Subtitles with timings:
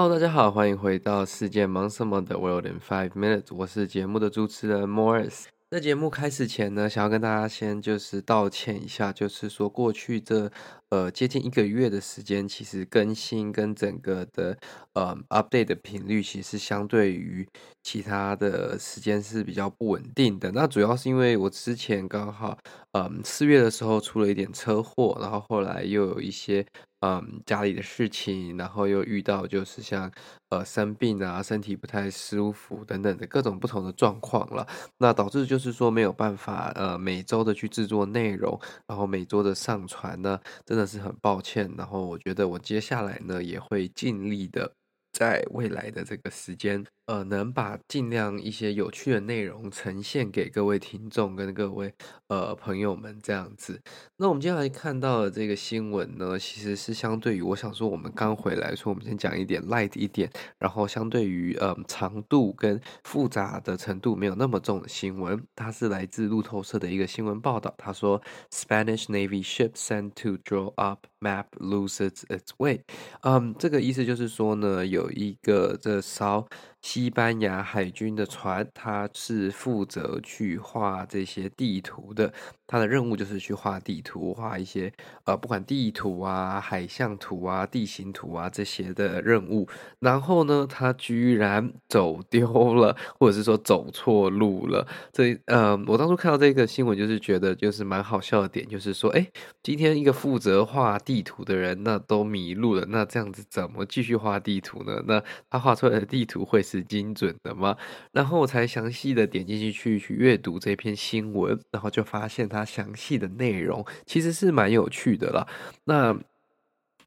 [0.00, 5.46] Hello，大家好，欢迎回到世界忙什么的 World in Five Minutes，我是节目的主持人 Morris。
[5.72, 10.50] 在节目开始前呢，想要跟大家先就是道歉一下，就是说过去这
[10.90, 14.56] 呃接近一个月的时间，其实更新跟整个的
[14.92, 17.46] 呃 update 的频率，其实相对于
[17.82, 20.52] 其他的时间是比较不稳定的。
[20.52, 22.56] 那主要是因为我之前刚好
[22.92, 26.66] 嗯四月的时候出了一点车祸，然后后来又有一些。
[27.00, 30.10] 嗯，家里的事情，然后又遇到就是像
[30.48, 34.66] 呃生病啊，身体不太舒服等等的各种不同的状况了，
[34.98, 41.72] 那导致就是说没有办法呃每周的去制作内容，然后每周的上传呢，真的是很抱歉。
[41.78, 44.72] 然后我觉得我接下来呢也会尽力的
[45.12, 46.84] 在未来的这个时间。
[47.08, 51.90] 呃，能把尽量一些有趣的内容呈现给各位听众跟各位
[52.26, 53.80] 呃朋友们这样子。
[54.18, 65.42] 那我们接下来看到的这个新闻呢，其实是相对于我想说，我们刚回来，说我们先讲一点 light 一点，然后相对于呃长度跟复杂的程度没有那么重的新闻。
[65.56, 68.20] 它是来自路透社的一个新闻报道，他说
[68.52, 72.82] Spanish Navy ship sent to draw up map loses its way。
[73.22, 76.46] 嗯，这个意思就是说呢，有一个这艘。
[76.82, 82.32] 西班牙海军的船，它是负责去画这些地图的。
[82.68, 84.92] 它的任务就是去画地图，画一些
[85.24, 89.66] 呃，不管地图啊、海象图啊、地形图啊这些的任务。
[90.00, 94.86] 然后呢，他居然走丢了，或者是说走错路了。
[95.10, 99.26] 这呃，我当初看到这个新闻，就是觉得就是蛮好笑的点，就是说，哎，
[99.62, 105.02] 今天一个负责画地图的人，那都迷路了，那这样子怎么继续画地图呢？
[105.06, 107.74] 那他画出来的地图会是精准的吗？
[108.12, 112.57] 然后我才详细的点进去去去阅读这篇新闻，然后就发现他。
[112.58, 115.46] 它详细的内容其实是蛮有趣的啦。
[115.84, 116.16] 那，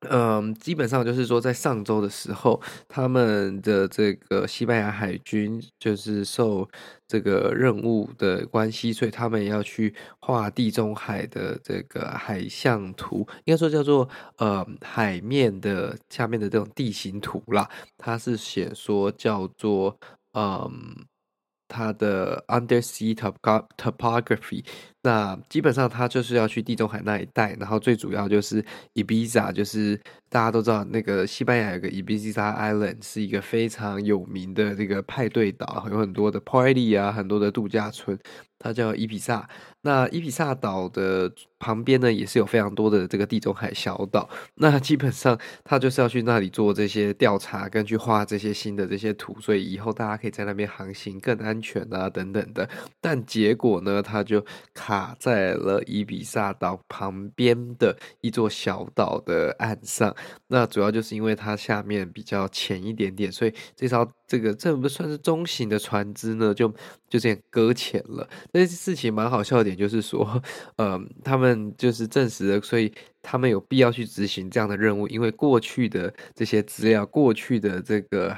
[0.09, 6.67] 嗯，基本上就是说，在上周的时候，他们的这个西班牙海军就是受
[7.07, 17.69] 这个任务的关系，所以他们要去画地中海的这个海象图，应该说叫做呃海面的下面的这种地形图啦。
[17.97, 19.95] 它是写说叫做
[20.33, 21.06] 嗯。
[21.73, 23.16] 它的 undersea
[23.78, 24.62] topography，
[25.03, 28.63] 那基本上他就是要去地中海那一带，然后最主要就是
[28.94, 38.17] Ibiza，就是大家都知道那个西班牙有个 Ibiza Island，是一个非常有名的这个派对岛，有很多的 party 啊，很多的度假村。
[38.63, 39.50] 它叫伊比萨，
[39.81, 44.29] 那伊比萨岛的旁边呢，也是有非常多的这个地中海小岛。
[44.53, 52.69] 那基本上，他就是要去那里做这些调查，跟去画这些新的这些图，所以以后大家可以在那边航行更安全啊，等等的。
[53.01, 54.45] 但结果呢，他就
[54.75, 60.16] 卡在了伊比萨岛旁边的一座小岛的岸上。
[60.47, 66.68] 那主要就是因为它下面比较浅一点点，所以这艘这个这不算是中型的船只呢，就
[67.09, 68.28] 就这样搁浅了。
[68.53, 70.41] 这件事情蛮好笑的点就是说，
[70.78, 72.91] 嗯、 呃，他们就是证实了，所以。
[73.21, 78.35] 他们有必要去执行这样的任务，因为过去的这些资料，过去的这个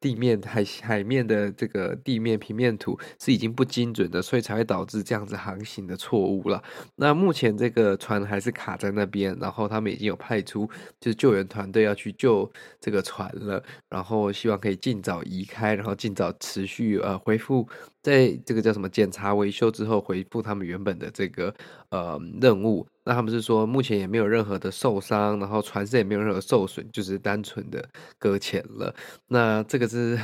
[0.00, 6.62] 地面海海面的这个地面平面图是已经不精准的，所以才会导致这样子航行的错误了。
[6.96, 10.66] 那目前这个船还是卡在那边，然后他们已经有派出
[11.00, 12.50] 就是救援团队要去救
[12.80, 17.68] 这个船了，然后希望可以尽早移开，然后尽早持续呃恢复，
[18.02, 21.54] 在这个叫什么检查维修之后回复他们原本的这个
[21.90, 22.86] 呃任务。
[23.04, 28.94] 那他们是说，目前也没有任何的受伤，然后船身也没有任何受损，就是单纯的搁浅了。
[29.28, 30.18] 那这个是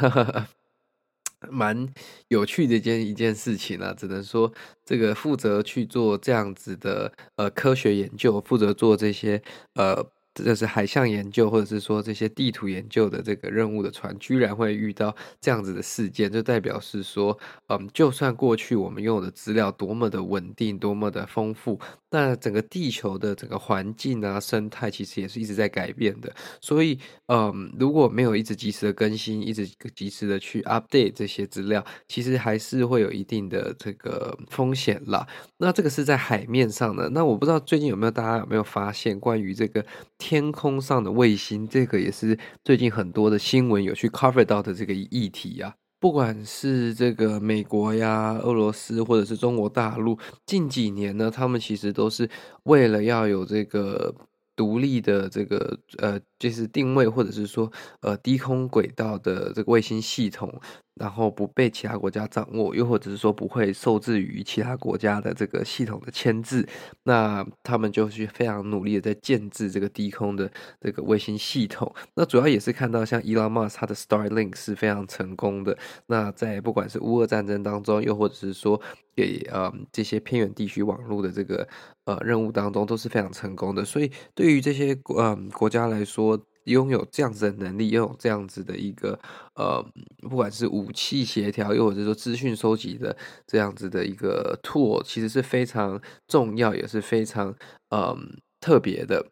[1.51, 1.89] 蛮
[2.29, 4.53] 有趣的一件一件事情啊，只能说
[4.85, 9.43] 这个负责去做这样子的呃科学研究，负责做这些
[9.75, 10.05] 呃。
[10.45, 17.39] 就是海象研究，或者是说这些地图研究的这个任务的船，居然会遇到这样子的事件，就代表是说，
[17.69, 21.79] 嗯，就算过去我们拥有的资料多么的稳定，多么的丰富，
[22.11, 26.35] 那整个地球的整个环境啊、生态，其实也是一直在改变的。
[26.61, 35.27] 所以，嗯，如果没有一直及时的更新，一直及时的去 update 这些资料，其实还是会有一定的这个风险啦。
[35.59, 37.09] 那这个是在海面上的。
[37.11, 39.85] 那我不知道最近有没有大家有没有发现关于这个。
[40.19, 45.75] 天空上的卫星，这个也是最近很多的新闻有去 cover 到的这个议题啊。
[46.01, 50.17] 不管是这个美国呀、俄罗斯，或者是中国大陆，
[50.47, 52.29] 近几年呢，他们其实都是
[52.65, 54.15] 为了要有这个
[54.55, 57.71] 独立的这个呃就是定位或者是说
[58.01, 60.61] 呃低空轨道的这个卫星系统。
[60.99, 66.69] 然后不被其他国家掌握，又或者是说不会受制于其他国家的这个系统的牵制，
[67.05, 70.51] 那他们就去非常努力的在建制这个低空的
[70.81, 71.95] 这个卫星系统。
[72.17, 75.79] 那主要也是看到像 Elon Musk 他的 Starlink 是非常成功的。
[76.07, 78.81] 那在不管是乌俄战争当中，又或者是说
[79.15, 81.69] 给呃这些偏远地区网络的这个
[82.07, 83.85] 呃任务当中，都是非常成功的。
[83.85, 86.28] 所以对于这些呃国家来说，
[86.65, 89.19] 拥有这样子的能力，拥有这样子的一个
[89.55, 89.85] 呃，
[90.21, 93.17] 不管是武器协调，又或者说资讯收集的
[93.47, 97.55] 这样子的一个 tool，其实是非常重要，也是非常
[97.91, 99.27] 嗯特别的。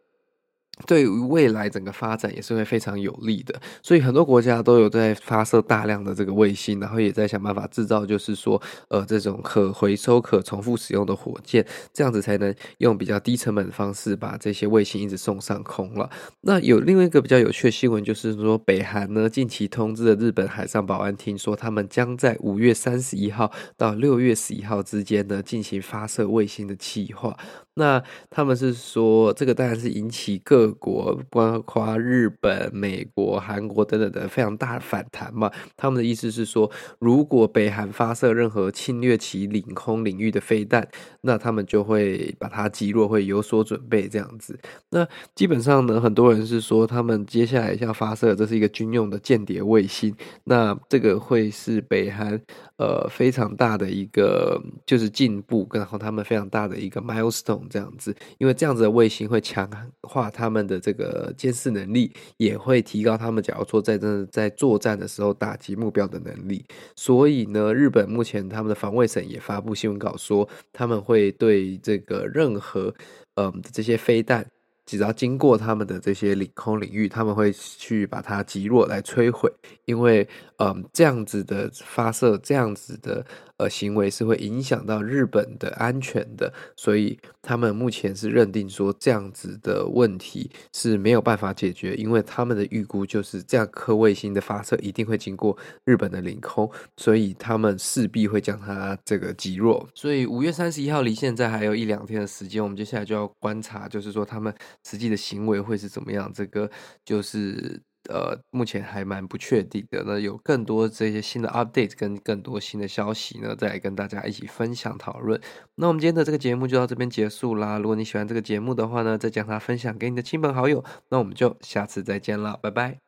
[0.85, 16.11] 对于未来整个发展也是会非常有利的，所以很多国家都有在发射大量的这个卫星，然后也在想办法制造，就是说，呃，这种可回收、可重复使用的火箭，这样子才能用比较低成本的方式把这些卫星一直送上空了。
[16.43, 27.37] 那有另外一个比较有趣的新闻，就是说，北韩呢近期通知了日本海上保安厅，说他们将在五月三十一号到六月十一号之间呢进行发射卫星的计划。
[27.79, 35.51] 那他们是说，这个当然是引起各国，包括日本、美国、韩国等等的非常大的反弹嘛。
[35.77, 40.89] 他们的意思是说，如果北韩发射任何侵略其领空领域的飞弹，
[41.21, 44.59] 那他们就会把它击落，会有所准备这样子。
[44.89, 50.17] 那基本上呢，很多人是说，他们接下来要发射，这是一个军用的间谍卫星。
[50.45, 52.41] 那这个会是北韩
[52.79, 57.66] 呃非常大的一个就是进步，然后他们非常大的一个 milestone。
[57.69, 59.69] 这样子，因为这样子的卫星会强
[60.03, 66.65] 化他们的这个监视能力，也会提高他们假如说在真的在作战的时候打击目标的能力。
[66.95, 72.95] 所以呢，日本目前他们的防卫省也发布新闻稿说，他们会对这个任何
[73.35, 74.47] 嗯这些飞弹。
[74.87, 79.53] 只要经过他们的这些领空领域，他们会去把它击落来摧毁，
[79.85, 80.27] 因为，
[80.59, 99.89] 嗯，这样子的发射，这样子的呃行为是会影响到日本的安全的，所以他们目前是认定说这样子的问题是没有办法解决，因为他们的预估就是这样颗卫星的发射一定会经过日本的领空，所以他们势必会将它这个击落。
[99.95, 104.55] 所以五月三十一号离现在还有一两天的时间，我们接下来就要观察，就是说他们。
[104.85, 106.33] 实际的行为会是怎么样？
[106.33, 106.71] 这个
[107.05, 110.05] 就是呃，目前还蛮不确定的。
[110.07, 115.41] 那有更多这些新的 update 跟更多新的消息呢，再来跟大家一起分享讨论。
[115.75, 117.79] 那我们今天的这个节目就到这边结束啦。
[117.79, 120.85] 如果你喜欢这个节目的话呢，再将它分享给你的亲朋好友。
[121.11, 123.06] 那我们就下次再见啦，拜拜。